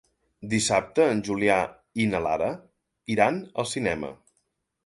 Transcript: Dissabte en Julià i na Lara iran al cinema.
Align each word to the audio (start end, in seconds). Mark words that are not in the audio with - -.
Dissabte 0.53 1.05
en 1.15 1.19
Julià 1.27 1.57
i 2.05 2.09
na 2.13 2.23
Lara 2.29 2.49
iran 3.17 3.39
al 3.65 3.73
cinema. 3.77 4.11